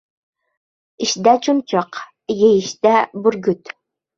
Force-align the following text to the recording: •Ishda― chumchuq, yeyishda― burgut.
•Ishda― 1.07 1.33
chumchuq, 1.43 1.91
yeyishda― 2.41 2.95
burgut. 3.21 3.63